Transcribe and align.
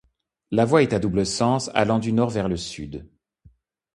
La 0.49 0.65
voie 0.65 0.81
est 0.81 0.93
à 0.93 0.99
double 0.99 1.27
sens 1.27 1.69
allant 1.75 1.99
du 1.99 2.11
nord 2.11 2.31
vers 2.31 2.49
le 2.49 2.57
sud. 2.57 3.07